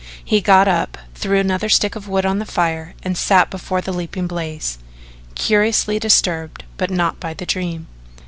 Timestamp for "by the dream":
7.19-7.85